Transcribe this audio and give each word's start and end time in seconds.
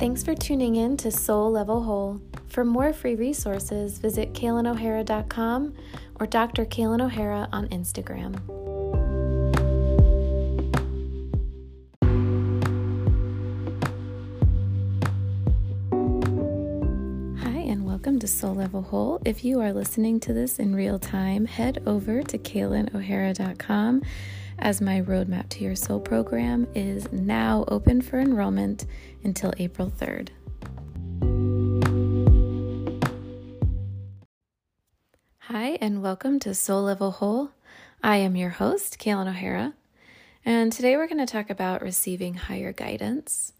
Thanks 0.00 0.22
for 0.22 0.34
tuning 0.34 0.76
in 0.76 0.96
to 0.96 1.10
Soul 1.10 1.50
Level 1.50 1.82
Whole. 1.82 2.22
For 2.46 2.64
more 2.64 2.90
free 2.94 3.16
resources, 3.16 3.98
visit 3.98 4.32
CailinO'Hara.com 4.32 5.74
or 6.18 6.26
Dr. 6.26 6.64
Cailin 6.64 7.02
O'Hara 7.02 7.50
on 7.52 7.68
Instagram. 7.68 8.34
Hi, 17.42 17.58
and 17.58 17.84
welcome 17.84 18.18
to 18.20 18.26
Soul 18.26 18.54
Level 18.54 18.80
Whole. 18.80 19.20
If 19.26 19.44
you 19.44 19.60
are 19.60 19.74
listening 19.74 20.18
to 20.20 20.32
this 20.32 20.58
in 20.58 20.74
real 20.74 20.98
time, 20.98 21.44
head 21.44 21.82
over 21.84 22.22
to 22.22 22.38
CailinO'Hara.com 22.38 24.00
as 24.60 24.80
my 24.80 25.00
Roadmap 25.00 25.48
to 25.48 25.64
Your 25.64 25.74
Soul 25.74 26.00
program 26.00 26.66
is 26.74 27.10
now 27.12 27.64
open 27.68 28.02
for 28.02 28.20
enrollment 28.20 28.84
until 29.24 29.52
April 29.58 29.90
3rd. 29.90 30.28
Hi, 35.38 35.78
and 35.80 36.02
welcome 36.02 36.38
to 36.40 36.54
Soul 36.54 36.82
Level 36.82 37.10
Whole. 37.10 37.50
I 38.02 38.18
am 38.18 38.36
your 38.36 38.50
host, 38.50 38.98
Cailin 38.98 39.28
O'Hara, 39.28 39.74
and 40.44 40.70
today 40.70 40.96
we're 40.96 41.08
going 41.08 41.24
to 41.24 41.32
talk 41.32 41.48
about 41.48 41.82
receiving 41.82 42.34
higher 42.34 42.72
guidance. 42.72 43.54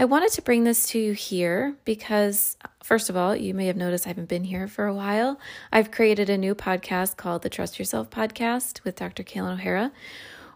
I 0.00 0.04
wanted 0.04 0.30
to 0.34 0.42
bring 0.42 0.62
this 0.62 0.86
to 0.90 0.98
you 1.00 1.12
here 1.12 1.74
because, 1.84 2.56
first 2.84 3.10
of 3.10 3.16
all, 3.16 3.34
you 3.34 3.52
may 3.52 3.66
have 3.66 3.76
noticed 3.76 4.06
I 4.06 4.10
haven't 4.10 4.28
been 4.28 4.44
here 4.44 4.68
for 4.68 4.86
a 4.86 4.94
while. 4.94 5.40
I've 5.72 5.90
created 5.90 6.30
a 6.30 6.38
new 6.38 6.54
podcast 6.54 7.16
called 7.16 7.42
the 7.42 7.50
Trust 7.50 7.80
Yourself 7.80 8.08
Podcast 8.08 8.84
with 8.84 8.94
Dr. 8.94 9.24
Cailin 9.24 9.54
O'Hara, 9.54 9.90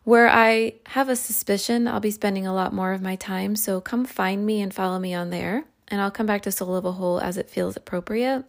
where 0.04 0.28
I 0.28 0.74
have 0.86 1.08
a 1.08 1.16
suspicion 1.16 1.88
I'll 1.88 1.98
be 1.98 2.12
spending 2.12 2.46
a 2.46 2.54
lot 2.54 2.72
more 2.72 2.92
of 2.92 3.02
my 3.02 3.16
time. 3.16 3.56
So 3.56 3.80
come 3.80 4.04
find 4.04 4.46
me 4.46 4.60
and 4.60 4.72
follow 4.72 5.00
me 5.00 5.12
on 5.12 5.30
there, 5.30 5.64
and 5.88 6.00
I'll 6.00 6.12
come 6.12 6.26
back 6.26 6.42
to 6.42 6.52
Soul 6.52 6.76
of 6.76 6.84
a 6.84 6.92
Whole 6.92 7.18
as 7.18 7.36
it 7.36 7.50
feels 7.50 7.76
appropriate. 7.76 8.44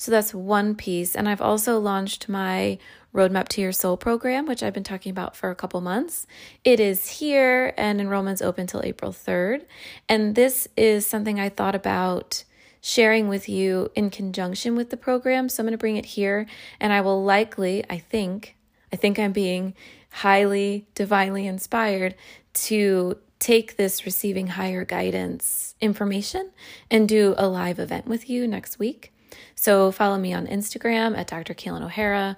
So 0.00 0.10
that's 0.10 0.32
one 0.32 0.76
piece. 0.76 1.14
And 1.14 1.28
I've 1.28 1.42
also 1.42 1.78
launched 1.78 2.26
my 2.26 2.78
Roadmap 3.14 3.48
to 3.48 3.60
Your 3.60 3.70
Soul 3.70 3.98
program, 3.98 4.46
which 4.46 4.62
I've 4.62 4.72
been 4.72 4.82
talking 4.82 5.10
about 5.10 5.36
for 5.36 5.50
a 5.50 5.54
couple 5.54 5.82
months. 5.82 6.26
It 6.64 6.80
is 6.80 7.06
here 7.18 7.74
and 7.76 8.00
enrollment's 8.00 8.40
open 8.40 8.66
till 8.66 8.80
April 8.82 9.12
3rd. 9.12 9.66
And 10.08 10.36
this 10.36 10.66
is 10.74 11.06
something 11.06 11.38
I 11.38 11.50
thought 11.50 11.74
about 11.74 12.44
sharing 12.80 13.28
with 13.28 13.46
you 13.46 13.90
in 13.94 14.08
conjunction 14.08 14.74
with 14.74 14.88
the 14.88 14.96
program. 14.96 15.50
So 15.50 15.60
I'm 15.60 15.66
going 15.66 15.72
to 15.72 15.78
bring 15.78 15.98
it 15.98 16.06
here 16.06 16.46
and 16.80 16.94
I 16.94 17.02
will 17.02 17.22
likely, 17.22 17.84
I 17.90 17.98
think, 17.98 18.56
I 18.90 18.96
think 18.96 19.18
I'm 19.18 19.32
being 19.32 19.74
highly 20.12 20.86
divinely 20.94 21.46
inspired 21.46 22.14
to 22.54 23.18
take 23.38 23.76
this 23.76 24.06
receiving 24.06 24.46
higher 24.46 24.86
guidance 24.86 25.74
information 25.78 26.52
and 26.90 27.06
do 27.06 27.34
a 27.36 27.46
live 27.46 27.78
event 27.78 28.06
with 28.06 28.30
you 28.30 28.48
next 28.48 28.78
week. 28.78 29.12
So 29.54 29.92
follow 29.92 30.18
me 30.18 30.32
on 30.32 30.46
Instagram 30.46 31.16
at 31.16 31.26
Dr. 31.26 31.54
Cailin 31.54 31.82
O'Hara 31.82 32.36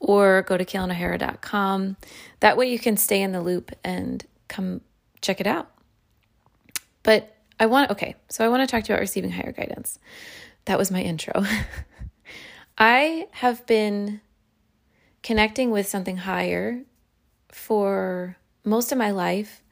or 0.00 0.42
go 0.42 0.56
to 0.56 0.64
cailinohara.com. 0.64 1.96
That 2.40 2.56
way 2.56 2.70
you 2.70 2.78
can 2.78 2.96
stay 2.96 3.22
in 3.22 3.32
the 3.32 3.40
loop 3.40 3.72
and 3.82 4.24
come 4.48 4.80
check 5.20 5.40
it 5.40 5.46
out. 5.46 5.70
But 7.02 7.36
I 7.58 7.66
want, 7.66 7.90
okay, 7.92 8.16
so 8.28 8.44
I 8.44 8.48
want 8.48 8.62
to 8.62 8.66
talk 8.66 8.84
to 8.84 8.88
you 8.88 8.94
about 8.94 9.00
receiving 9.00 9.30
higher 9.30 9.52
guidance. 9.52 9.98
That 10.66 10.78
was 10.78 10.90
my 10.90 11.02
intro. 11.02 11.44
I 12.78 13.28
have 13.32 13.64
been 13.66 14.20
connecting 15.22 15.70
with 15.70 15.86
something 15.88 16.16
higher 16.16 16.82
for 17.50 18.36
most 18.64 18.92
of 18.92 18.98
my 18.98 19.12
life. 19.12 19.62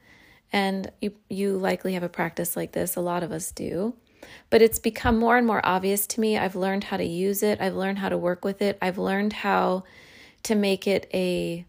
And 0.51 0.91
you, 1.01 1.13
you 1.29 1.57
likely 1.57 1.93
have 1.93 2.03
a 2.03 2.09
practice 2.09 2.55
like 2.55 2.71
this. 2.71 2.95
A 2.95 3.01
lot 3.01 3.23
of 3.23 3.31
us 3.31 3.51
do 3.51 3.95
but 4.49 4.61
it's 4.61 4.79
become 4.79 5.17
more 5.17 5.37
and 5.37 5.47
more 5.47 5.61
obvious 5.63 6.07
to 6.07 6.21
me. 6.21 6.37
I've 6.37 6.55
learned 6.55 6.85
how 6.85 6.97
to 6.97 7.05
use 7.05 7.43
it, 7.43 7.61
I've 7.61 7.75
learned 7.75 7.99
how 7.99 8.09
to 8.09 8.17
work 8.17 8.43
with 8.45 8.61
it, 8.61 8.77
I've 8.81 8.97
learned 8.97 9.33
how 9.33 9.83
to 10.43 10.55
make 10.55 10.87
it 10.87 11.09
a 11.13 11.65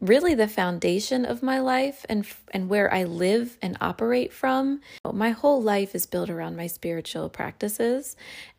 really 0.00 0.34
the 0.34 0.48
foundation 0.48 1.24
of 1.24 1.42
my 1.42 1.58
life 1.58 2.04
and 2.08 2.26
and 2.50 2.68
where 2.68 2.92
I 2.92 3.04
live 3.04 3.56
and 3.62 3.76
operate 3.80 4.32
from. 4.32 4.80
My 5.10 5.30
whole 5.30 5.62
life 5.62 5.94
is 5.94 6.06
built 6.06 6.28
around 6.28 6.56
my 6.56 6.66
spiritual 6.66 7.28
practices 7.28 8.16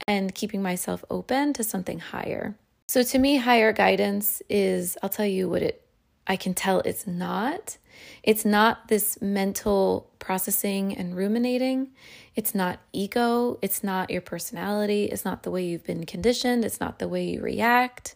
and 0.07 0.33
keeping 0.33 0.61
myself 0.61 1.03
open 1.09 1.53
to 1.53 1.63
something 1.63 1.99
higher. 1.99 2.55
So 2.87 3.03
to 3.03 3.19
me 3.19 3.37
higher 3.37 3.73
guidance 3.73 4.41
is 4.49 4.97
I'll 5.03 5.09
tell 5.09 5.25
you 5.25 5.49
what 5.49 5.61
it 5.61 5.84
I 6.27 6.35
can 6.35 6.53
tell 6.53 6.79
it's 6.81 7.05
not. 7.05 7.77
It's 8.23 8.45
not 8.45 8.87
this 8.87 9.21
mental 9.21 10.09
processing 10.19 10.95
and 10.95 11.15
ruminating. 11.15 11.89
It's 12.35 12.55
not 12.55 12.79
ego. 12.91 13.59
It's 13.61 13.83
not 13.83 14.09
your 14.09 14.21
personality. 14.21 15.05
It's 15.05 15.23
not 15.23 15.43
the 15.43 15.51
way 15.51 15.65
you've 15.65 15.85
been 15.85 16.05
conditioned. 16.05 16.65
It's 16.65 16.79
not 16.79 16.99
the 16.99 17.07
way 17.07 17.25
you 17.25 17.41
react. 17.41 18.15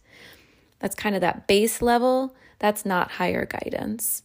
That's 0.79 0.95
kind 0.95 1.15
of 1.15 1.21
that 1.21 1.47
base 1.47 1.81
level. 1.81 2.35
That's 2.57 2.85
not 2.85 3.11
higher 3.11 3.45
guidance. 3.45 4.23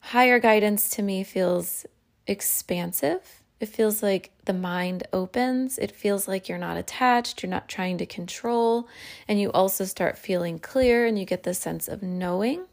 Higher 0.00 0.38
guidance 0.38 0.88
to 0.90 1.02
me 1.02 1.22
feels 1.22 1.86
expansive. 2.26 3.42
It 3.60 3.68
feels 3.68 4.02
like 4.02 4.30
the 4.44 4.52
mind 4.52 5.06
opens. 5.12 5.78
It 5.78 5.90
feels 5.90 6.28
like 6.28 6.48
you're 6.48 6.58
not 6.58 6.76
attached, 6.76 7.42
you're 7.42 7.50
not 7.50 7.68
trying 7.68 7.98
to 7.98 8.06
control, 8.06 8.88
and 9.26 9.40
you 9.40 9.50
also 9.50 9.84
start 9.84 10.16
feeling 10.16 10.60
clear 10.60 11.06
and 11.06 11.18
you 11.18 11.24
get 11.24 11.42
the 11.42 11.54
sense 11.54 11.88
of 11.88 12.02
knowing 12.02 12.66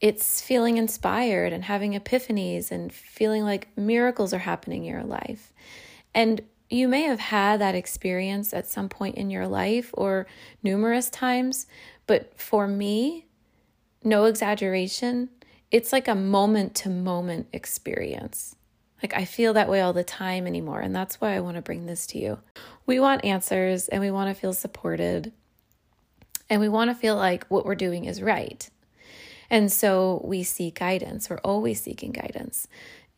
it's 0.00 0.40
feeling 0.40 0.76
inspired 0.76 1.52
and 1.52 1.64
having 1.64 1.92
epiphanies 1.92 2.70
and 2.70 2.92
feeling 2.92 3.42
like 3.42 3.68
miracles 3.76 4.34
are 4.34 4.38
happening 4.38 4.84
in 4.84 4.92
your 4.92 5.04
life. 5.04 5.52
And 6.14 6.42
you 6.68 6.88
may 6.88 7.02
have 7.02 7.20
had 7.20 7.60
that 7.60 7.74
experience 7.74 8.52
at 8.52 8.66
some 8.66 8.88
point 8.88 9.16
in 9.16 9.30
your 9.30 9.46
life 9.46 9.90
or 9.94 10.26
numerous 10.62 11.08
times, 11.10 11.66
but 12.06 12.38
for 12.38 12.66
me, 12.66 13.26
no 14.02 14.24
exaggeration, 14.24 15.30
it's 15.70 15.92
like 15.92 16.08
a 16.08 16.14
moment 16.14 16.74
to 16.76 16.88
moment 16.88 17.48
experience. 17.52 18.56
Like 19.02 19.14
I 19.14 19.24
feel 19.24 19.52
that 19.54 19.68
way 19.68 19.80
all 19.80 19.92
the 19.92 20.04
time 20.04 20.46
anymore. 20.46 20.80
And 20.80 20.94
that's 20.94 21.20
why 21.20 21.34
I 21.34 21.40
want 21.40 21.56
to 21.56 21.62
bring 21.62 21.86
this 21.86 22.06
to 22.08 22.18
you. 22.18 22.38
We 22.86 23.00
want 23.00 23.24
answers 23.24 23.88
and 23.88 24.00
we 24.00 24.10
want 24.10 24.34
to 24.34 24.40
feel 24.40 24.52
supported. 24.52 25.32
And 26.48 26.60
we 26.60 26.68
want 26.68 26.90
to 26.90 26.94
feel 26.94 27.16
like 27.16 27.44
what 27.46 27.64
we're 27.64 27.74
doing 27.74 28.04
is 28.04 28.22
right. 28.22 28.68
And 29.54 29.70
so 29.70 30.20
we 30.24 30.42
seek 30.42 30.80
guidance. 30.80 31.30
We're 31.30 31.38
always 31.44 31.80
seeking 31.80 32.10
guidance. 32.10 32.66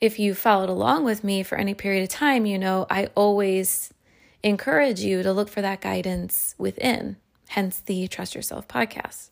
If 0.03 0.19
you 0.19 0.35
followed 0.35 0.69
along 0.69 1.05
with 1.05 1.25
me 1.25 1.43
for 1.43 1.57
any 1.57 1.73
period 1.73 2.03
of 2.03 2.11
time, 2.11 2.45
you 2.45 2.59
know 2.59 2.87
I 2.91 3.09
always 3.15 3.95
encourage 4.43 5.01
you 5.01 5.23
to 5.23 5.33
look 5.33 5.49
for 5.49 5.63
that 5.63 5.81
guidance 5.81 6.55
within, 6.59 7.17
hence 7.49 7.79
the 7.79 8.07
Trust 8.07 8.35
Yourself 8.35 8.69
podcast, 8.69 9.31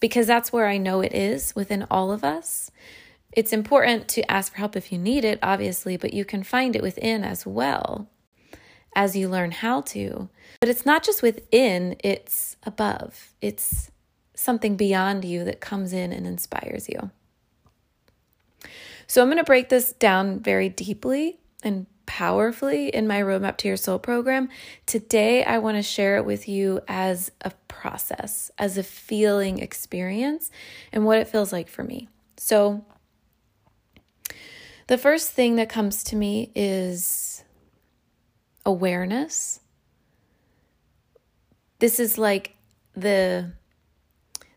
because 0.00 0.26
that's 0.26 0.52
where 0.52 0.66
I 0.66 0.78
know 0.78 1.00
it 1.00 1.14
is 1.14 1.54
within 1.54 1.86
all 1.92 2.10
of 2.10 2.24
us. 2.24 2.72
It's 3.30 3.52
important 3.52 4.08
to 4.08 4.28
ask 4.28 4.50
for 4.50 4.58
help 4.58 4.74
if 4.74 4.90
you 4.90 4.98
need 4.98 5.24
it, 5.24 5.38
obviously, 5.44 5.96
but 5.96 6.12
you 6.12 6.24
can 6.24 6.42
find 6.42 6.74
it 6.74 6.82
within 6.82 7.22
as 7.22 7.46
well 7.46 8.08
as 8.96 9.14
you 9.14 9.28
learn 9.28 9.52
how 9.52 9.82
to. 9.82 10.28
But 10.58 10.70
it's 10.70 10.84
not 10.84 11.04
just 11.04 11.22
within, 11.22 11.94
it's 12.02 12.56
above. 12.64 13.32
It's 13.40 13.92
something 14.36 14.76
beyond 14.76 15.24
you 15.24 15.42
that 15.44 15.60
comes 15.60 15.92
in 15.92 16.12
and 16.12 16.26
inspires 16.26 16.88
you. 16.88 17.10
So 19.08 19.22
I'm 19.22 19.28
going 19.28 19.38
to 19.38 19.44
break 19.44 19.68
this 19.68 19.92
down 19.92 20.40
very 20.40 20.68
deeply 20.68 21.38
and 21.62 21.86
powerfully 22.06 22.88
in 22.88 23.06
my 23.06 23.20
Roadmap 23.20 23.56
to 23.58 23.68
Your 23.68 23.76
Soul 23.76 23.98
program. 23.98 24.48
Today, 24.84 25.42
I 25.42 25.58
want 25.58 25.76
to 25.76 25.82
share 25.82 26.16
it 26.16 26.24
with 26.24 26.48
you 26.48 26.80
as 26.86 27.30
a 27.40 27.50
process, 27.68 28.50
as 28.58 28.78
a 28.78 28.82
feeling 28.82 29.58
experience, 29.58 30.50
and 30.92 31.04
what 31.04 31.18
it 31.18 31.28
feels 31.28 31.52
like 31.52 31.68
for 31.68 31.82
me. 31.82 32.08
So, 32.36 32.84
the 34.86 34.98
first 34.98 35.32
thing 35.32 35.56
that 35.56 35.68
comes 35.68 36.04
to 36.04 36.16
me 36.16 36.52
is 36.54 37.42
awareness. 38.64 39.60
This 41.78 41.98
is 41.98 42.18
like 42.18 42.56
the 42.94 43.52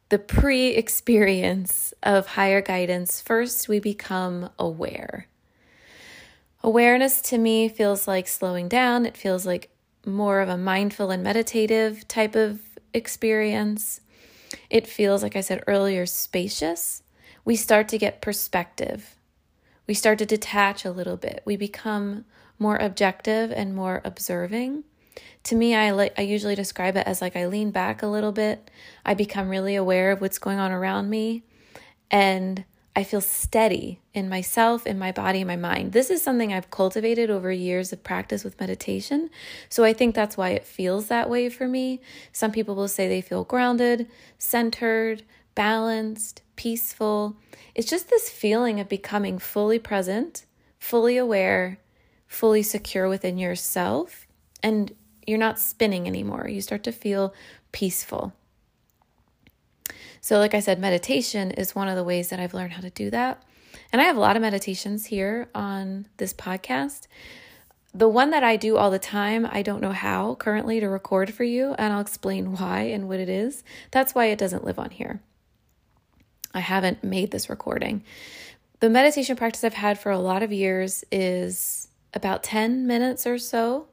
the 0.10 0.20
pre 0.20 0.70
experience 0.70 1.94
of 2.04 2.28
higher 2.28 2.62
guidance, 2.62 3.22
first 3.22 3.70
we 3.70 3.80
become 3.80 4.50
aware. 4.58 5.28
Awareness 6.62 7.22
to 7.22 7.38
me 7.38 7.70
feels 7.70 8.08
like 8.08 8.28
slowing 8.28 8.68
down, 8.68 9.06
it 9.06 9.16
feels 9.16 9.46
like 9.46 9.70
more 10.06 10.42
of 10.42 10.50
a 10.50 10.58
mindful 10.58 11.12
and 11.12 11.24
meditative 11.24 12.08
type 12.08 12.36
of 12.36 12.60
experience. 12.94 14.02
It 14.70 14.88
feels, 14.88 15.22
like 15.24 15.36
I 15.36 15.42
said 15.42 15.64
earlier, 15.68 16.06
spacious. 16.06 17.04
We 17.46 17.56
start 17.56 17.88
to 17.90 17.98
get 17.98 18.22
perspective. 18.22 19.16
We 19.88 19.94
start 19.94 20.20
to 20.20 20.26
detach 20.26 20.86
a 20.86 20.92
little 20.92 21.18
bit. 21.18 21.42
We 21.46 21.56
become 21.56 22.26
more 22.58 22.78
objective 22.78 23.52
and 23.52 23.76
more 23.76 24.02
observing 24.04 24.84
to 25.44 25.56
me 25.56 25.76
I 25.76 25.92
like 25.92 26.14
I 26.18 26.24
usually 26.24 26.56
describe 26.56 26.96
it 26.98 27.08
as 27.08 27.22
like 27.22 27.36
I 27.36 27.48
lean 27.48 27.72
back 27.72 28.04
a 28.04 28.08
little 28.08 28.32
bit. 28.32 28.70
I 29.06 29.14
become 29.14 29.50
really 29.50 29.76
aware 29.76 30.12
of 30.12 30.22
what's 30.22 30.40
going 30.40 30.60
on 30.60 30.72
around 30.72 31.10
me 31.10 31.44
and 32.12 32.66
I 32.96 33.04
feel 33.04 33.22
steady 33.22 34.02
in 34.14 34.28
myself, 34.28 34.86
in 34.86 35.00
my 35.00 35.12
body, 35.12 35.42
in 35.42 35.48
my 35.48 35.56
mind. 35.56 35.94
This 35.94 36.10
is 36.10 36.22
something 36.22 36.52
I've 36.52 36.70
cultivated 36.70 37.30
over 37.30 37.52
years 37.52 37.94
of 37.94 38.04
practice 38.04 38.44
with 38.44 38.60
meditation. 38.60 39.30
So 39.70 39.84
I 39.84 39.94
think 39.94 40.16
that's 40.16 40.36
why 40.36 40.50
it 40.50 40.66
feels 40.66 41.08
that 41.08 41.30
way 41.30 41.50
for 41.50 41.68
me. 41.68 42.02
Some 42.34 42.52
people 42.52 42.76
will 42.76 42.88
say 42.88 43.08
they 43.08 43.22
feel 43.22 43.44
grounded, 43.44 44.10
centered, 44.38 45.24
balanced, 45.56 46.42
peaceful. 46.56 47.38
It's 47.74 47.90
just 47.90 48.10
this 48.10 48.30
feeling 48.30 48.80
of 48.80 48.90
becoming 48.90 49.40
fully 49.40 49.80
present, 49.80 50.46
fully 50.78 51.16
aware, 51.16 51.80
fully 52.28 52.64
secure 52.64 53.08
within 53.08 53.38
yourself, 53.38 54.28
and 54.62 54.94
you're 55.26 55.38
not 55.38 55.60
spinning 55.60 56.08
anymore. 56.08 56.48
You 56.48 56.62
start 56.62 56.84
to 56.84 56.92
feel 56.92 57.34
peaceful. 57.72 58.34
So, 60.22 60.38
like 60.38 60.54
I 60.54 60.60
said, 60.60 60.80
meditation 60.80 61.52
is 61.52 61.76
one 61.76 61.88
of 61.88 61.96
the 61.96 62.04
ways 62.04 62.30
that 62.30 62.40
I've 62.40 62.54
learned 62.54 62.74
how 62.74 62.82
to 62.82 62.90
do 62.90 63.10
that. 63.10 63.44
And 63.92 64.02
I 64.02 64.06
have 64.06 64.18
a 64.18 64.22
lot 64.22 64.36
of 64.36 64.42
meditations 64.42 65.08
here 65.08 65.50
on 65.56 66.08
this 66.18 66.34
podcast. 66.34 67.08
The 67.94 68.10
one 68.10 68.30
that 68.32 68.44
I 68.44 68.56
do 68.56 68.78
all 68.78 68.92
the 68.92 69.00
time, 69.00 69.48
I 69.50 69.62
don't 69.62 69.82
know 69.82 69.94
how 69.94 70.36
currently 70.36 70.80
to 70.80 70.88
record 70.88 71.34
for 71.34 71.44
you, 71.44 71.74
and 71.78 71.94
I'll 71.94 72.02
explain 72.02 72.52
why 72.54 72.82
and 72.82 73.08
what 73.08 73.20
it 73.20 73.30
is. 73.30 73.64
That's 73.92 74.14
why 74.14 74.26
it 74.26 74.38
doesn't 74.38 74.64
live 74.64 74.78
on 74.78 74.92
here. 74.92 75.22
I 76.54 76.60
haven't 76.60 77.04
made 77.04 77.32
this 77.32 77.50
recording. 77.50 78.04
The 78.80 78.90
meditation 78.90 79.36
practice 79.36 79.64
I've 79.64 79.74
had 79.74 80.00
for 80.00 80.12
a 80.12 80.20
lot 80.20 80.44
of 80.44 80.52
years 80.52 81.04
is 81.12 81.88
about 82.14 82.44
10 82.44 82.86
minutes 82.86 83.26
or 83.26 83.38
so 83.38 83.88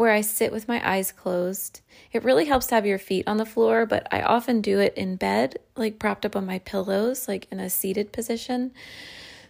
where 0.00 0.12
I 0.12 0.22
sit 0.22 0.50
with 0.50 0.66
my 0.66 0.80
eyes 0.82 1.12
closed. 1.12 1.82
It 2.10 2.24
really 2.24 2.46
helps 2.46 2.68
to 2.68 2.74
have 2.74 2.86
your 2.86 2.96
feet 2.96 3.28
on 3.28 3.36
the 3.36 3.44
floor, 3.44 3.84
but 3.84 4.08
I 4.10 4.22
often 4.22 4.62
do 4.62 4.78
it 4.78 4.94
in 4.96 5.16
bed, 5.16 5.58
like 5.76 5.98
propped 5.98 6.24
up 6.24 6.34
on 6.34 6.46
my 6.46 6.58
pillows, 6.60 7.28
like 7.28 7.46
in 7.50 7.60
a 7.60 7.68
seated 7.68 8.10
position. 8.10 8.72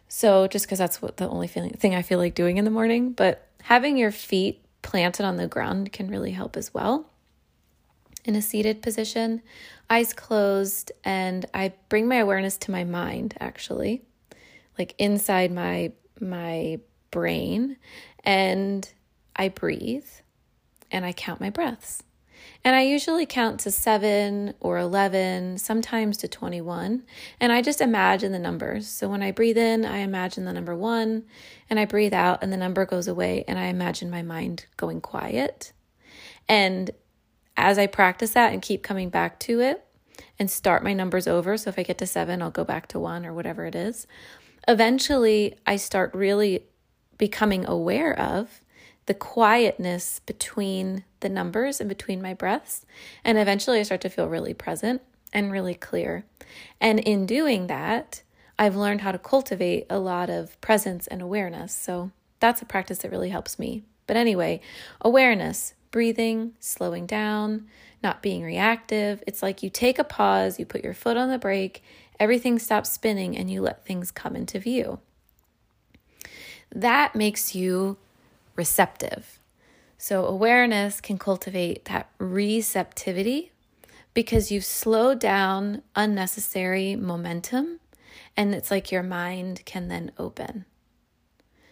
So 0.09 0.49
just 0.49 0.67
because 0.67 0.81
that's 0.81 1.01
what 1.01 1.19
the 1.19 1.29
only 1.29 1.47
feeling 1.47 1.71
thing 1.71 1.95
I 1.95 2.03
feel 2.03 2.19
like 2.19 2.35
doing 2.35 2.57
in 2.57 2.65
the 2.65 2.71
morning, 2.73 3.13
but 3.13 3.47
having 3.63 3.97
your 3.97 4.11
feet 4.11 4.61
planted 4.83 5.25
on 5.25 5.37
the 5.37 5.47
ground 5.47 5.93
can 5.93 6.11
really 6.11 6.33
help 6.33 6.57
as 6.57 6.75
well. 6.75 7.09
In 8.25 8.35
a 8.35 8.43
seated 8.43 8.83
position, 8.83 9.43
eyes 9.89 10.13
closed, 10.13 10.91
and 11.05 11.47
I 11.55 11.75
bring 11.89 12.09
my 12.09 12.17
awareness 12.17 12.57
to 12.57 12.73
my 12.73 12.83
mind 12.83 13.37
actually, 13.39 14.03
like 14.77 14.97
inside 14.99 15.53
my 15.53 15.93
my 16.19 16.81
brain, 17.13 17.77
and 18.25 18.93
I 19.37 19.49
breathe 19.49 20.09
and 20.91 21.05
I 21.05 21.13
count 21.13 21.41
my 21.41 21.51
breaths. 21.51 22.03
And 22.63 22.77
I 22.77 22.83
usually 22.83 23.25
count 23.27 23.61
to 23.61 23.71
seven 23.71 24.55
or 24.61 24.79
11, 24.79 25.59
sometimes 25.59 26.19
to 26.19 26.29
21. 26.29 27.03
And 27.39 27.53
I 27.53 27.63
just 27.63 27.81
imagine 27.81 28.33
the 28.33 28.39
numbers. 28.39 28.87
So 28.87 29.09
when 29.09 29.23
I 29.23 29.31
breathe 29.31 29.57
in, 29.57 29.85
I 29.87 29.99
imagine 29.99 30.45
the 30.45 30.53
number 30.53 30.77
one, 30.77 31.25
and 31.71 31.79
I 31.79 31.87
breathe 31.87 32.13
out, 32.13 32.43
and 32.43 32.53
the 32.53 32.59
number 32.59 32.85
goes 32.85 33.09
away, 33.09 33.45
and 33.49 33.59
I 33.59 33.67
imagine 33.67 34.11
my 34.11 34.23
mind 34.23 34.67
going 34.77 35.01
quiet. 35.01 35.73
And 36.49 36.91
as 37.57 37.79
I 37.79 37.87
practice 37.87 38.33
that 38.33 38.53
and 38.53 38.61
keep 38.61 38.83
coming 38.83 39.09
back 39.09 39.39
to 39.41 39.61
it 39.61 39.85
and 40.39 40.51
start 40.51 40.85
my 40.85 40.93
numbers 40.93 41.27
over, 41.27 41.57
so 41.57 41.71
if 41.71 41.79
I 41.79 41.83
get 41.83 41.99
to 41.99 42.07
seven, 42.07 42.43
I'll 42.43 42.51
go 42.51 42.65
back 42.65 42.89
to 42.89 42.99
one 42.99 43.25
or 43.25 43.33
whatever 43.33 43.65
it 43.65 43.75
is, 43.75 44.07
eventually 44.69 45.57
I 45.67 45.77
start 45.77 46.15
really 46.15 46.65
becoming 47.17 47.67
aware 47.67 48.19
of 48.19 48.61
the 49.11 49.15
quietness 49.15 50.21
between 50.21 51.03
the 51.19 51.29
numbers 51.29 51.81
and 51.81 51.89
between 51.89 52.23
my 52.23 52.33
breaths. 52.33 52.87
And 53.25 53.39
eventually 53.39 53.81
I 53.81 53.83
start 53.83 54.03
to 54.03 54.09
feel 54.09 54.29
really 54.29 54.55
present 54.55 55.03
and 55.33 55.51
really 55.51 55.75
clear. 55.75 56.25
And 56.81 57.01
in 57.01 57.27
doing 57.27 57.67
that, 57.67 58.23
I've 58.57 58.77
learned 58.77 59.01
how 59.01 59.11
to 59.11 59.19
cultivate 59.19 59.87
a 59.91 59.99
lot 59.99 60.31
of 60.31 60.61
presence 60.61 61.09
and 61.09 61.21
awareness. 61.21 61.75
So 61.75 62.13
that's 62.39 62.63
a 62.63 62.67
practice 62.67 62.99
that 62.99 63.11
really 63.11 63.31
helps 63.31 63.59
me. 63.59 63.83
But 64.07 64.17
anyway, 64.17 64.61
awareness, 65.01 65.75
breathing, 65.91 66.53
slowing 66.61 67.07
down, 67.07 67.67
not 68.05 68.23
being 68.23 68.45
reactive. 68.45 69.25
It's 69.27 69.43
like 69.43 69.61
you 69.61 69.71
take 69.71 69.99
a 69.99 70.05
pause, 70.05 70.61
you 70.61 70.67
put 70.67 70.85
your 70.85 70.95
foot 70.95 71.17
on 71.17 71.31
the 71.31 71.37
brake, 71.37 71.83
everything 72.21 72.61
stops 72.61 72.93
spinning, 72.93 73.37
and 73.37 73.51
you 73.51 73.61
let 73.61 73.85
things 73.85 74.13
come 74.13 74.37
into 74.37 74.61
view. 74.61 75.01
That 76.73 77.17
makes 77.17 77.57
you 77.57 77.97
receptive. 78.61 79.39
So, 79.97 80.27
awareness 80.27 81.01
can 81.01 81.17
cultivate 81.17 81.87
that 81.87 82.11
receptivity 82.19 83.53
because 84.13 84.53
you've 84.53 84.67
slowed 84.67 85.19
down 85.19 85.81
unnecessary 85.97 86.95
momentum, 86.95 87.81
and 88.37 88.55
it's 88.55 88.71
like 88.71 88.93
your 88.93 89.03
mind 89.03 89.63
can 89.65 89.89
then 89.89 90.13
open. 90.19 90.67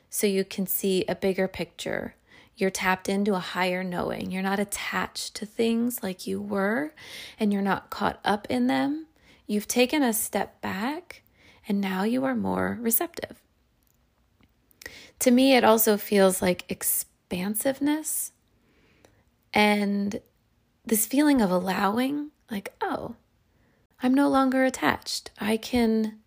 So, 0.08 0.26
you 0.26 0.44
can 0.46 0.66
see 0.66 1.04
a 1.04 1.14
bigger 1.14 1.46
picture. 1.46 2.14
You're 2.56 2.70
tapped 2.70 3.10
into 3.10 3.34
a 3.34 3.50
higher 3.54 3.84
knowing. 3.84 4.30
You're 4.30 4.50
not 4.50 4.58
attached 4.58 5.34
to 5.36 5.44
things 5.44 6.02
like 6.02 6.26
you 6.26 6.40
were, 6.40 6.94
and 7.38 7.52
you're 7.52 7.60
not 7.60 7.90
caught 7.90 8.18
up 8.24 8.46
in 8.48 8.66
them. 8.66 9.08
You've 9.46 9.68
taken 9.68 10.02
a 10.02 10.14
step 10.14 10.62
back, 10.62 11.22
and 11.68 11.82
now 11.82 12.04
you 12.04 12.24
are 12.24 12.34
more 12.34 12.78
receptive. 12.80 13.42
To 15.20 15.30
me, 15.30 15.56
it 15.56 15.64
also 15.64 15.96
feels 15.96 16.40
like 16.40 16.64
expansiveness 16.68 18.32
and 19.52 20.20
this 20.84 21.06
feeling 21.06 21.40
of 21.40 21.50
allowing, 21.50 22.30
like, 22.50 22.74
oh, 22.80 23.16
I'm 24.02 24.14
no 24.14 24.28
longer 24.28 24.64
attached. 24.64 25.30
I 25.40 25.56
can 25.56 26.20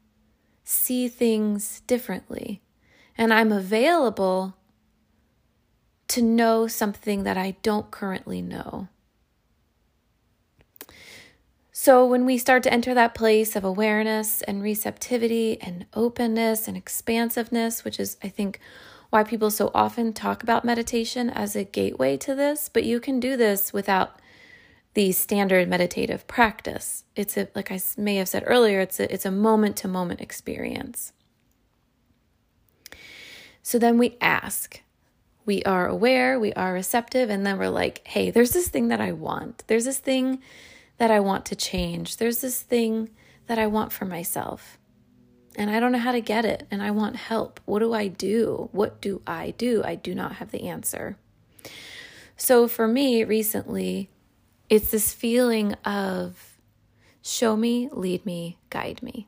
see 0.63 1.07
things 1.07 1.81
differently. 1.81 2.61
And 3.17 3.33
I'm 3.33 3.51
available 3.51 4.55
to 6.09 6.21
know 6.21 6.67
something 6.67 7.23
that 7.23 7.37
I 7.37 7.55
don't 7.61 7.91
currently 7.91 8.41
know. 8.41 8.89
So, 11.83 12.05
when 12.05 12.27
we 12.27 12.37
start 12.37 12.61
to 12.61 12.71
enter 12.71 12.93
that 12.93 13.15
place 13.15 13.55
of 13.55 13.63
awareness 13.63 14.43
and 14.43 14.61
receptivity 14.61 15.59
and 15.59 15.87
openness 15.95 16.67
and 16.67 16.77
expansiveness, 16.77 17.83
which 17.83 17.99
is, 17.99 18.17
I 18.21 18.27
think, 18.27 18.59
why 19.09 19.23
people 19.23 19.49
so 19.49 19.71
often 19.73 20.13
talk 20.13 20.43
about 20.43 20.63
meditation 20.63 21.31
as 21.31 21.55
a 21.55 21.63
gateway 21.63 22.17
to 22.17 22.35
this, 22.35 22.69
but 22.69 22.83
you 22.83 22.99
can 22.99 23.19
do 23.19 23.35
this 23.35 23.73
without 23.73 24.19
the 24.93 25.11
standard 25.11 25.67
meditative 25.67 26.27
practice. 26.27 27.03
It's 27.15 27.35
a, 27.35 27.47
like 27.55 27.71
I 27.71 27.81
may 27.97 28.17
have 28.17 28.29
said 28.29 28.43
earlier, 28.45 28.81
it's 28.81 28.99
a, 28.99 29.11
it's 29.11 29.25
a 29.25 29.31
moment 29.31 29.75
to 29.77 29.87
moment 29.87 30.21
experience. 30.21 31.13
So 33.63 33.79
then 33.79 33.97
we 33.97 34.17
ask, 34.21 34.83
we 35.47 35.63
are 35.63 35.87
aware, 35.87 36.39
we 36.39 36.53
are 36.53 36.73
receptive, 36.73 37.31
and 37.31 37.43
then 37.43 37.57
we're 37.57 37.69
like, 37.69 38.05
hey, 38.05 38.29
there's 38.29 38.51
this 38.51 38.67
thing 38.67 38.89
that 38.89 39.01
I 39.01 39.13
want. 39.13 39.63
There's 39.65 39.85
this 39.85 39.97
thing 39.97 40.43
that 41.01 41.09
I 41.09 41.19
want 41.19 41.45
to 41.45 41.55
change. 41.55 42.17
There's 42.17 42.41
this 42.41 42.61
thing 42.61 43.09
that 43.47 43.57
I 43.57 43.65
want 43.65 43.91
for 43.91 44.05
myself. 44.05 44.77
And 45.55 45.71
I 45.71 45.79
don't 45.79 45.91
know 45.91 45.97
how 45.97 46.11
to 46.11 46.21
get 46.21 46.45
it, 46.45 46.67
and 46.69 46.79
I 46.79 46.91
want 46.91 47.15
help. 47.15 47.59
What 47.65 47.79
do 47.79 47.91
I 47.91 48.07
do? 48.07 48.69
What 48.71 49.01
do 49.01 49.23
I 49.25 49.49
do? 49.57 49.81
I 49.83 49.95
do 49.95 50.13
not 50.13 50.33
have 50.33 50.51
the 50.51 50.67
answer. 50.67 51.17
So 52.37 52.67
for 52.67 52.87
me 52.87 53.23
recently, 53.23 54.11
it's 54.69 54.91
this 54.91 55.11
feeling 55.11 55.73
of 55.83 56.59
show 57.23 57.57
me, 57.57 57.89
lead 57.91 58.23
me, 58.23 58.59
guide 58.69 59.01
me. 59.01 59.27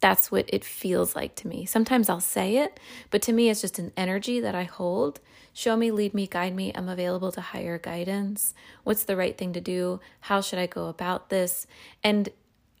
That's 0.00 0.32
what 0.32 0.46
it 0.48 0.64
feels 0.64 1.14
like 1.14 1.34
to 1.36 1.48
me. 1.48 1.66
Sometimes 1.66 2.08
I'll 2.08 2.20
say 2.20 2.56
it, 2.56 2.80
but 3.10 3.20
to 3.22 3.32
me, 3.32 3.50
it's 3.50 3.60
just 3.60 3.78
an 3.78 3.92
energy 3.96 4.40
that 4.40 4.54
I 4.54 4.64
hold 4.64 5.20
Show 5.52 5.76
me, 5.76 5.90
lead 5.90 6.14
me, 6.14 6.26
guide 6.26 6.54
me. 6.54 6.72
I'm 6.74 6.88
available 6.88 7.32
to 7.32 7.40
higher 7.40 7.78
guidance. 7.78 8.54
What's 8.84 9.02
the 9.02 9.16
right 9.16 9.36
thing 9.36 9.52
to 9.52 9.60
do? 9.60 10.00
How 10.20 10.40
should 10.40 10.58
I 10.58 10.66
go 10.66 10.86
about 10.86 11.28
this? 11.28 11.66
And 12.04 12.28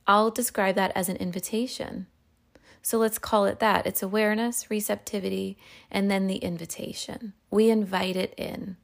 I'll 0.06 0.30
describe 0.30 0.76
that 0.76 0.92
as 0.94 1.08
an 1.08 1.16
invitation. 1.16 2.06
So 2.82 2.96
let's 2.98 3.18
call 3.18 3.44
it 3.44 3.58
that. 3.58 3.86
It's 3.86 4.02
awareness, 4.02 4.70
receptivity, 4.70 5.58
and 5.90 6.10
then 6.10 6.26
the 6.26 6.36
invitation. 6.36 7.34
We 7.50 7.68
invite 7.68 8.16
it 8.16 8.34
in. 8.38 8.76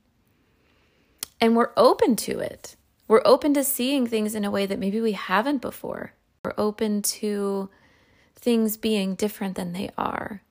And 1.40 1.57
we're 1.57 1.73
open 1.76 2.16
to 2.16 2.40
it. 2.40 2.76
We're 3.09 3.23
open 3.25 3.55
to 3.55 3.64
seeing 3.64 4.07
things 4.07 4.35
in 4.35 4.45
a 4.45 4.50
way 4.50 4.66
that 4.66 4.78
maybe 4.78 5.00
we 5.00 5.12
haven't 5.12 5.62
before. 5.62 6.12
We're 6.45 6.55
open 6.59 7.02
to 7.02 7.71
things 8.37 8.76
being 8.76 9.14
different 9.14 9.57
than 9.57 9.73
they 9.73 9.90
are. 9.99 10.43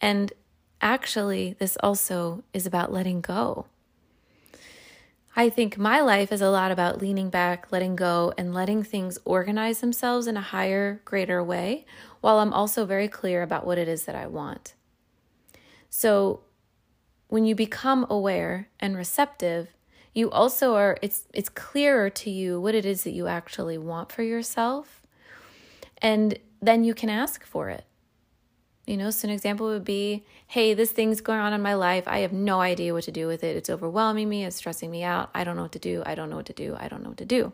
And 0.00 0.32
actually, 0.80 1.56
this 1.58 1.76
also 1.82 2.44
is 2.52 2.66
about 2.66 2.92
letting 2.92 3.20
go. 3.20 3.66
I 5.34 5.48
think 5.48 5.78
my 5.78 6.02
life 6.02 6.30
is 6.30 6.42
a 6.42 6.50
lot 6.50 6.70
about 6.70 7.00
leaning 7.00 7.30
back, 7.30 7.72
letting 7.72 7.96
go, 7.96 8.34
and 8.36 8.52
letting 8.52 8.82
things 8.82 9.18
organize 9.24 9.80
themselves 9.80 10.26
in 10.26 10.36
a 10.36 10.42
higher, 10.42 11.00
greater 11.06 11.42
way, 11.42 11.86
while 12.20 12.38
I'm 12.38 12.52
also 12.52 12.84
very 12.84 13.08
clear 13.08 13.42
about 13.42 13.64
what 13.64 13.78
it 13.78 13.88
is 13.88 14.04
that 14.04 14.14
I 14.14 14.26
want. 14.26 14.74
So, 15.88 16.40
when 17.28 17.46
you 17.46 17.54
become 17.54 18.06
aware 18.10 18.68
and 18.78 18.94
receptive, 18.94 19.68
you 20.12 20.30
also 20.30 20.74
are 20.74 20.98
it's 21.00 21.26
it's 21.32 21.48
clearer 21.48 22.10
to 22.10 22.28
you 22.28 22.60
what 22.60 22.74
it 22.74 22.84
is 22.84 23.04
that 23.04 23.12
you 23.12 23.26
actually 23.26 23.78
want 23.78 24.12
for 24.12 24.22
yourself. 24.22 25.01
And 26.02 26.38
then 26.60 26.84
you 26.84 26.92
can 26.92 27.08
ask 27.08 27.44
for 27.46 27.70
it. 27.70 27.86
You 28.86 28.96
know, 28.96 29.10
so 29.10 29.28
an 29.28 29.32
example 29.32 29.68
would 29.68 29.84
be 29.84 30.26
hey, 30.48 30.74
this 30.74 30.90
thing's 30.90 31.22
going 31.22 31.38
on 31.38 31.54
in 31.54 31.62
my 31.62 31.74
life. 31.74 32.04
I 32.06 32.18
have 32.18 32.32
no 32.32 32.60
idea 32.60 32.92
what 32.92 33.04
to 33.04 33.12
do 33.12 33.26
with 33.26 33.42
it. 33.42 33.56
It's 33.56 33.70
overwhelming 33.70 34.28
me, 34.28 34.44
it's 34.44 34.56
stressing 34.56 34.90
me 34.90 35.02
out. 35.02 35.30
I 35.34 35.44
don't 35.44 35.56
know 35.56 35.62
what 35.62 35.72
to 35.72 35.78
do. 35.78 36.02
I 36.04 36.14
don't 36.14 36.28
know 36.28 36.36
what 36.36 36.46
to 36.46 36.52
do. 36.52 36.76
I 36.78 36.88
don't 36.88 37.02
know 37.02 37.10
what 37.10 37.18
to 37.18 37.24
do. 37.24 37.52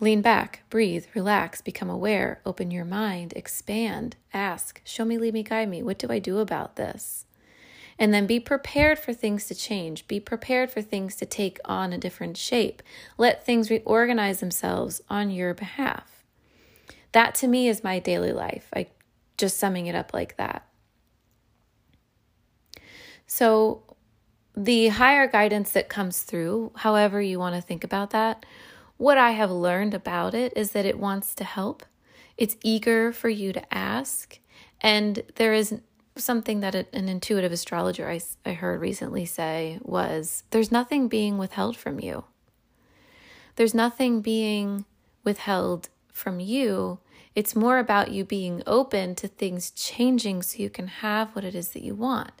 Lean 0.00 0.22
back, 0.22 0.62
breathe, 0.70 1.06
relax, 1.14 1.60
become 1.60 1.90
aware, 1.90 2.40
open 2.46 2.70
your 2.70 2.84
mind, 2.84 3.32
expand, 3.36 4.16
ask, 4.32 4.80
show 4.84 5.04
me, 5.04 5.18
lead 5.18 5.34
me, 5.34 5.42
guide 5.42 5.68
me. 5.68 5.82
What 5.82 5.98
do 5.98 6.08
I 6.10 6.18
do 6.18 6.38
about 6.38 6.76
this? 6.76 7.26
And 7.98 8.12
then 8.12 8.26
be 8.26 8.40
prepared 8.40 8.98
for 8.98 9.12
things 9.12 9.46
to 9.46 9.54
change. 9.54 10.08
Be 10.08 10.18
prepared 10.18 10.70
for 10.70 10.82
things 10.82 11.14
to 11.16 11.26
take 11.26 11.60
on 11.64 11.92
a 11.92 11.98
different 11.98 12.36
shape. 12.36 12.82
Let 13.18 13.44
things 13.44 13.70
reorganize 13.70 14.40
themselves 14.40 15.02
on 15.08 15.30
your 15.30 15.52
behalf. 15.54 16.21
That 17.12 17.34
to 17.36 17.48
me 17.48 17.68
is 17.68 17.84
my 17.84 17.98
daily 17.98 18.32
life. 18.32 18.68
I 18.74 18.88
just 19.36 19.58
summing 19.58 19.86
it 19.86 19.94
up 19.94 20.12
like 20.14 20.36
that. 20.36 20.66
So, 23.26 23.82
the 24.54 24.88
higher 24.88 25.26
guidance 25.26 25.70
that 25.70 25.88
comes 25.88 26.22
through, 26.22 26.72
however 26.76 27.22
you 27.22 27.38
want 27.38 27.54
to 27.54 27.62
think 27.62 27.84
about 27.84 28.10
that, 28.10 28.44
what 28.98 29.16
I 29.16 29.30
have 29.30 29.50
learned 29.50 29.94
about 29.94 30.34
it 30.34 30.52
is 30.54 30.72
that 30.72 30.84
it 30.84 30.98
wants 30.98 31.34
to 31.36 31.44
help. 31.44 31.84
It's 32.36 32.56
eager 32.62 33.12
for 33.12 33.28
you 33.28 33.52
to 33.54 33.74
ask. 33.74 34.38
And 34.80 35.22
there 35.36 35.54
is 35.54 35.80
something 36.16 36.60
that 36.60 36.74
an 36.74 37.08
intuitive 37.08 37.52
astrologer 37.52 38.08
I, 38.08 38.20
I 38.44 38.52
heard 38.52 38.80
recently 38.80 39.24
say 39.24 39.78
was 39.82 40.44
there's 40.50 40.70
nothing 40.70 41.08
being 41.08 41.38
withheld 41.38 41.76
from 41.76 42.00
you. 42.00 42.24
There's 43.56 43.74
nothing 43.74 44.20
being 44.20 44.84
withheld 45.24 45.88
from 46.12 46.38
you. 46.38 46.98
It's 47.34 47.56
more 47.56 47.78
about 47.78 48.12
you 48.12 48.24
being 48.24 48.62
open 48.66 49.14
to 49.16 49.28
things 49.28 49.70
changing 49.70 50.42
so 50.42 50.62
you 50.62 50.70
can 50.70 50.86
have 50.86 51.34
what 51.34 51.44
it 51.44 51.54
is 51.54 51.70
that 51.70 51.82
you 51.82 51.94
want, 51.94 52.32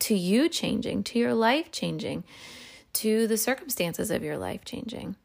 to 0.00 0.14
you 0.14 0.48
changing, 0.48 1.04
to 1.04 1.18
your 1.18 1.34
life 1.34 1.70
changing, 1.70 2.24
to 2.94 3.26
the 3.26 3.36
circumstances 3.36 4.10
of 4.10 4.24
your 4.24 4.38
life 4.38 4.64
changing. 4.64 5.16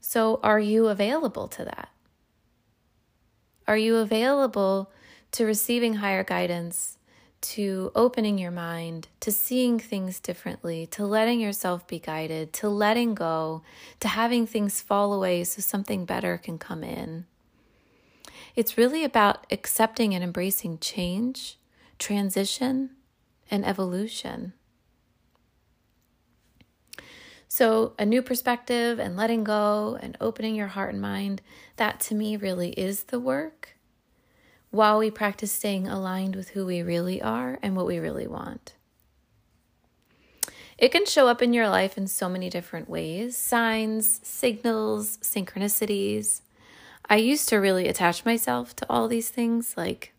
So, 0.00 0.40
are 0.42 0.60
you 0.60 0.88
available 0.88 1.48
to 1.48 1.64
that? 1.64 1.88
Are 3.66 3.76
you 3.76 3.96
available 3.96 4.90
to 5.32 5.46
receiving 5.46 5.94
higher 5.94 6.24
guidance, 6.24 6.98
to 7.42 7.92
opening 7.94 8.38
your 8.38 8.50
mind, 8.50 9.08
to 9.20 9.30
seeing 9.30 9.78
things 9.78 10.20
differently, 10.20 10.86
to 10.86 11.04
letting 11.04 11.40
yourself 11.40 11.86
be 11.86 11.98
guided, 11.98 12.52
to 12.54 12.68
letting 12.68 13.14
go, 13.14 13.62
to 14.00 14.08
having 14.08 14.46
things 14.46 14.80
fall 14.80 15.12
away 15.12 15.44
so 15.44 15.60
something 15.60 16.04
better 16.04 16.38
can 16.38 16.58
come 16.58 16.82
in. 16.82 17.26
It's 18.54 18.78
really 18.78 19.04
about 19.04 19.46
accepting 19.50 20.14
and 20.14 20.22
embracing 20.22 20.78
change, 20.78 21.58
transition, 21.98 22.90
and 23.50 23.64
evolution. 23.64 24.52
So, 27.48 27.92
a 27.98 28.06
new 28.06 28.22
perspective 28.22 28.98
and 28.98 29.14
letting 29.14 29.44
go 29.44 29.98
and 30.00 30.16
opening 30.20 30.54
your 30.54 30.68
heart 30.68 30.94
and 30.94 31.02
mind, 31.02 31.42
that 31.76 32.00
to 32.00 32.14
me 32.14 32.36
really 32.36 32.70
is 32.70 33.04
the 33.04 33.20
work 33.20 33.76
while 34.72 34.98
we 34.98 35.10
practice 35.10 35.52
staying 35.52 35.86
aligned 35.86 36.34
with 36.34 36.48
who 36.48 36.66
we 36.66 36.82
really 36.82 37.22
are 37.22 37.58
and 37.62 37.76
what 37.76 37.86
we 37.86 37.98
really 37.98 38.26
want. 38.26 38.74
It 40.78 40.90
can 40.90 41.06
show 41.06 41.28
up 41.28 41.42
in 41.42 41.52
your 41.52 41.68
life 41.68 41.96
in 41.96 42.08
so 42.08 42.28
many 42.28 42.50
different 42.50 42.88
ways 42.88 43.36
signs, 43.36 44.18
signals, 44.24 45.18
synchronicities. 45.18 46.40
I 47.08 47.16
used 47.16 47.48
to 47.50 47.58
really 47.58 47.86
attach 47.86 48.24
myself 48.24 48.74
to 48.76 48.86
all 48.88 49.06
these 49.06 49.28
things 49.28 49.74
like, 49.76 50.14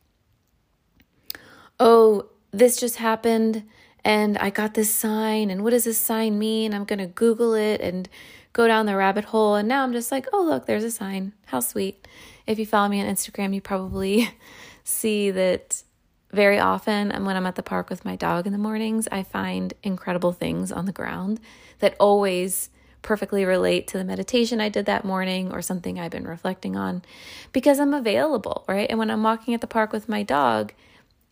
oh, 1.80 2.30
this 2.52 2.80
just 2.80 2.98
happened 2.98 3.64
and 4.06 4.38
I 4.38 4.50
got 4.50 4.74
this 4.74 4.94
sign, 4.94 5.50
and 5.50 5.64
what 5.64 5.70
does 5.70 5.86
this 5.86 5.98
sign 5.98 6.38
mean? 6.38 6.74
I'm 6.74 6.84
going 6.84 7.00
to 7.00 7.08
Google 7.08 7.54
it 7.54 7.80
and 7.80 8.10
go 8.54 8.68
down 8.68 8.86
the 8.86 8.96
rabbit 8.96 9.26
hole. 9.26 9.56
And 9.56 9.68
now 9.68 9.84
I'm 9.84 9.94
just 9.94 10.12
like, 10.12 10.28
oh, 10.32 10.44
look, 10.44 10.66
there's 10.66 10.84
a 10.84 10.92
sign. 10.92 11.34
How 11.46 11.60
sweet. 11.60 12.08
If 12.48 12.60
you 12.60 12.66
follow 12.66 12.88
me 12.88 13.02
on 13.02 13.08
Instagram, 13.08 13.54
you 13.54 13.62
probably 13.62 14.30
see 14.84 15.32
that 15.32 15.84
very 16.32 16.58
often 16.58 17.12
and 17.12 17.28
when 17.28 17.36
I'm 17.36 17.46
at 17.46 17.56
the 17.56 17.64
park 17.64 17.92
with 17.92 18.04
my 18.04 18.16
dog 18.16 18.48
in 18.48 18.54
the 18.54 18.60
mornings, 18.60 19.08
I 19.12 19.22
find 19.22 19.74
incredible 19.84 20.34
things 20.34 20.72
on 20.72 20.86
the 20.86 20.92
ground 20.92 21.40
that 21.78 21.96
always 22.00 22.70
perfectly 23.04 23.46
relate 23.46 23.86
to 23.88 23.98
the 23.98 24.04
meditation 24.04 24.60
I 24.60 24.70
did 24.70 24.88
that 24.88 25.06
morning 25.06 25.52
or 25.52 25.62
something 25.62 26.00
I've 26.00 26.12
been 26.12 26.26
reflecting 26.26 26.76
on 26.76 27.04
because 27.52 27.80
I'm 27.80 27.94
available, 27.94 28.64
right? 28.68 28.90
And 28.90 28.98
when 28.98 29.12
I'm 29.12 29.22
walking 29.22 29.54
at 29.54 29.62
the 29.62 29.68
park 29.68 29.92
with 29.92 30.10
my 30.10 30.24
dog, 30.24 30.74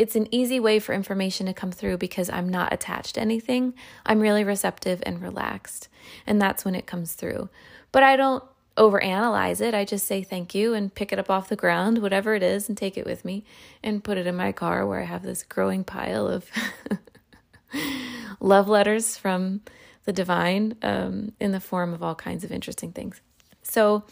it's 0.01 0.15
an 0.15 0.27
easy 0.34 0.60
way 0.60 0.79
for 0.79 0.93
information 0.93 1.46
to 1.46 1.53
come 1.53 1.72
through 1.72 1.96
because 1.96 2.27
I'm 2.27 2.50
not 2.50 2.74
attached 2.74 3.13
to 3.15 3.22
anything. 3.22 3.75
I'm 4.03 4.20
really 4.20 4.43
receptive 4.43 5.03
and 5.05 5.22
relaxed. 5.22 5.89
And 6.25 6.41
that's 6.41 6.65
when 6.65 6.74
it 6.74 6.88
comes 6.88 7.13
through. 7.13 7.50
But 7.91 8.01
I 8.01 8.15
don't 8.15 8.43
overanalyze 8.75 9.62
it. 9.62 9.75
I 9.75 9.86
just 9.86 10.08
say 10.08 10.24
thank 10.24 10.55
you 10.55 10.74
and 10.74 10.96
pick 10.96 11.13
it 11.13 11.20
up 11.20 11.29
off 11.29 11.50
the 11.50 11.55
ground, 11.55 12.00
whatever 12.00 12.34
it 12.34 12.41
is, 12.41 12.67
and 12.67 12.75
take 12.75 12.98
it 12.98 13.05
with 13.05 13.24
me 13.24 13.46
and 13.84 14.03
put 14.03 14.17
it 14.17 14.25
in 14.25 14.36
my 14.36 14.51
car 14.51 14.88
where 14.88 15.01
I 15.01 15.05
have 15.05 15.22
this 15.22 15.43
growing 15.43 15.84
pile 15.84 16.27
of 16.27 16.50
love 18.39 18.67
letters 18.67 19.17
from 19.17 19.62
the 20.05 20.13
divine 20.13 20.77
um, 20.81 21.34
in 21.39 21.51
the 21.51 21.60
form 21.60 21.93
of 21.93 22.01
all 22.01 22.15
kinds 22.15 22.43
of 22.43 22.51
interesting 22.51 22.91
things. 22.91 23.22
So 23.62 24.05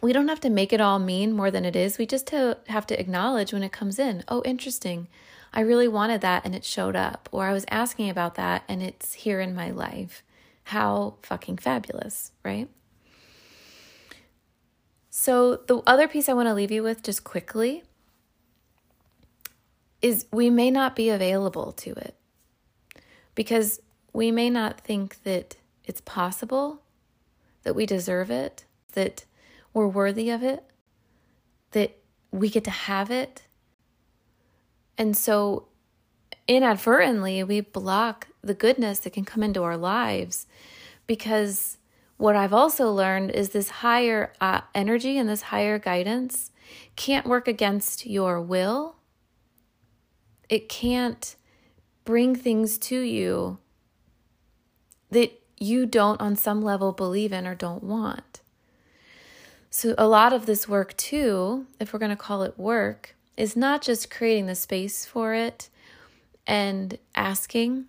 we 0.00 0.12
don't 0.12 0.28
have 0.28 0.40
to 0.40 0.50
make 0.50 0.72
it 0.72 0.80
all 0.80 0.98
mean 0.98 1.32
more 1.32 1.50
than 1.50 1.64
it 1.64 1.74
is. 1.74 1.98
We 1.98 2.06
just 2.06 2.30
have 2.30 2.86
to 2.86 3.00
acknowledge 3.00 3.52
when 3.52 3.62
it 3.62 3.72
comes 3.72 3.98
in. 3.98 4.24
Oh, 4.28 4.42
interesting. 4.44 5.08
I 5.52 5.60
really 5.60 5.88
wanted 5.88 6.20
that 6.20 6.44
and 6.44 6.54
it 6.54 6.64
showed 6.64 6.96
up. 6.96 7.28
Or 7.32 7.46
I 7.46 7.52
was 7.52 7.64
asking 7.70 8.10
about 8.10 8.34
that 8.36 8.62
and 8.68 8.82
it's 8.82 9.14
here 9.14 9.40
in 9.40 9.54
my 9.54 9.70
life. 9.70 10.22
How 10.64 11.14
fucking 11.22 11.58
fabulous, 11.58 12.32
right? 12.44 12.68
So, 15.10 15.56
the 15.56 15.78
other 15.86 16.06
piece 16.06 16.28
I 16.28 16.34
want 16.34 16.48
to 16.48 16.54
leave 16.54 16.70
you 16.70 16.82
with 16.82 17.02
just 17.02 17.24
quickly 17.24 17.82
is 20.00 20.26
we 20.30 20.48
may 20.48 20.70
not 20.70 20.94
be 20.94 21.08
available 21.08 21.72
to 21.72 21.90
it 21.92 22.14
because 23.34 23.80
we 24.12 24.30
may 24.30 24.50
not 24.50 24.80
think 24.80 25.22
that 25.24 25.56
it's 25.84 26.00
possible, 26.02 26.82
that 27.62 27.74
we 27.74 27.86
deserve 27.86 28.30
it, 28.30 28.64
that 28.92 29.24
we're 29.78 29.88
worthy 29.88 30.30
of 30.30 30.42
it, 30.42 30.64
that 31.70 31.96
we 32.30 32.50
get 32.50 32.64
to 32.64 32.70
have 32.70 33.10
it. 33.10 33.42
And 34.96 35.16
so, 35.16 35.68
inadvertently, 36.46 37.42
we 37.44 37.60
block 37.60 38.28
the 38.42 38.54
goodness 38.54 38.98
that 39.00 39.12
can 39.12 39.24
come 39.24 39.42
into 39.42 39.62
our 39.62 39.76
lives 39.76 40.46
because 41.06 41.78
what 42.16 42.34
I've 42.34 42.52
also 42.52 42.90
learned 42.90 43.30
is 43.30 43.50
this 43.50 43.70
higher 43.70 44.32
uh, 44.40 44.62
energy 44.74 45.16
and 45.16 45.28
this 45.28 45.42
higher 45.42 45.78
guidance 45.78 46.50
can't 46.96 47.26
work 47.26 47.46
against 47.46 48.06
your 48.06 48.40
will. 48.40 48.96
It 50.48 50.68
can't 50.68 51.36
bring 52.04 52.34
things 52.34 52.78
to 52.78 52.98
you 52.98 53.58
that 55.10 55.40
you 55.58 55.86
don't, 55.86 56.20
on 56.20 56.36
some 56.36 56.62
level, 56.62 56.92
believe 56.92 57.32
in 57.32 57.46
or 57.46 57.54
don't 57.54 57.82
want. 57.82 58.40
So, 59.70 59.94
a 59.98 60.08
lot 60.08 60.32
of 60.32 60.46
this 60.46 60.66
work, 60.66 60.96
too, 60.96 61.66
if 61.78 61.92
we're 61.92 61.98
going 61.98 62.10
to 62.10 62.16
call 62.16 62.42
it 62.42 62.58
work, 62.58 63.14
is 63.36 63.54
not 63.54 63.82
just 63.82 64.10
creating 64.10 64.46
the 64.46 64.54
space 64.54 65.04
for 65.04 65.34
it 65.34 65.68
and 66.46 66.98
asking, 67.14 67.84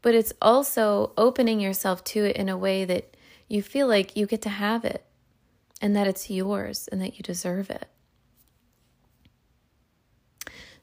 but 0.00 0.14
it's 0.14 0.32
also 0.40 1.12
opening 1.16 1.58
yourself 1.58 2.04
to 2.04 2.24
it 2.24 2.36
in 2.36 2.48
a 2.48 2.56
way 2.56 2.84
that 2.84 3.16
you 3.48 3.62
feel 3.62 3.88
like 3.88 4.16
you 4.16 4.26
get 4.26 4.42
to 4.42 4.48
have 4.48 4.84
it 4.84 5.04
and 5.80 5.94
that 5.96 6.06
it's 6.06 6.30
yours 6.30 6.88
and 6.90 7.00
that 7.02 7.16
you 7.18 7.22
deserve 7.22 7.68
it. 7.68 7.88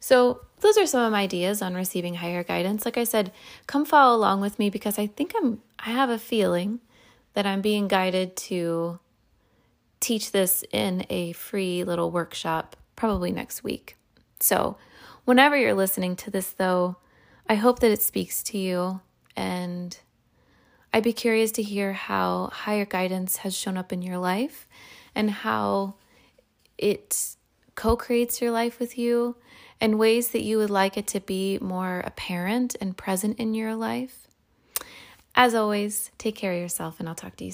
So, 0.01 0.41
those 0.60 0.77
are 0.77 0.86
some 0.86 1.05
of 1.05 1.13
my 1.13 1.22
ideas 1.22 1.62
on 1.62 1.75
receiving 1.75 2.15
higher 2.15 2.43
guidance. 2.43 2.83
Like 2.83 2.98
I 2.98 3.05
said, 3.05 3.31
come 3.67 3.86
follow 3.86 4.17
along 4.17 4.41
with 4.41 4.60
me 4.60 4.69
because 4.69 5.00
I 5.00 5.07
think 5.07 5.33
I'm 5.36 5.62
I 5.79 5.91
have 5.91 6.10
a 6.10 6.19
feeling 6.19 6.81
that 7.33 7.45
I'm 7.45 7.62
being 7.62 7.88
guided 7.88 8.36
to 8.36 9.00
teach 10.03 10.31
this 10.31 10.63
in 10.72 11.05
a 11.10 11.31
free 11.31 11.83
little 11.83 12.12
workshop 12.12 12.75
probably 12.95 13.31
next 13.31 13.63
week. 13.63 13.95
So, 14.39 14.77
whenever 15.25 15.55
you're 15.55 15.74
listening 15.74 16.15
to 16.17 16.31
this 16.31 16.51
though, 16.51 16.98
I 17.48 17.55
hope 17.55 17.79
that 17.79 17.91
it 17.91 18.01
speaks 18.01 18.43
to 18.43 18.57
you 18.57 19.01
and 19.36 19.98
I'd 20.93 21.03
be 21.03 21.13
curious 21.13 21.51
to 21.53 21.63
hear 21.63 21.93
how 21.93 22.50
higher 22.53 22.86
guidance 22.86 23.38
has 23.38 23.55
shown 23.55 23.77
up 23.77 23.91
in 23.91 24.01
your 24.01 24.17
life 24.17 24.67
and 25.15 25.31
how 25.31 25.95
it 26.77 27.36
co 27.75 27.95
creates 27.95 28.41
your 28.41 28.51
life 28.51 28.79
with 28.79 28.98
you 28.98 29.38
and 29.81 29.98
ways 29.98 30.29
that 30.29 30.43
you 30.43 30.57
would 30.57 30.69
like 30.69 30.98
it 30.98 31.07
to 31.07 31.19
be 31.19 31.57
more 31.60 32.01
apparent 32.05 32.75
and 32.79 32.98
present 32.98 33.39
in 33.39 33.53
your 33.53 33.75
life. 33.75 34.27
As 35.36 35.55
always, 35.55 36.12
take 36.19 36.36
care 36.36 36.53
of 36.53 36.60
yourself, 36.60 37.00
and 37.00 37.10
I'll 37.10 37.15
talk 37.15 37.36
to 37.38 37.45
you 37.45 37.50
soon. 37.50 37.51